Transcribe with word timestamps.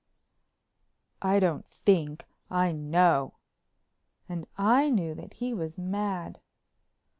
"I 1.21 1.37
don't 1.39 1.69
think, 1.69 2.25
I 2.49 2.71
know," 2.71 3.35
and 4.27 4.47
I 4.57 4.89
knew 4.89 5.13
that 5.13 5.33
he 5.33 5.53
was 5.53 5.77
mad. 5.77 6.39